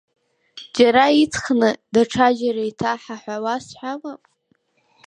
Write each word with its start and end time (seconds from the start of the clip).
Џьара 0.75 1.05
иҵхны, 1.21 1.69
даҽаџьара 1.93 2.63
иеиҭаҳа 2.63 3.15
ҳәа 3.21 3.37
уасҳәама? 3.43 4.13